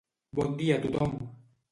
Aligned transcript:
Bon 0.39 0.55
dia 0.61 0.79
a 0.79 0.83
tothom! 0.85 1.13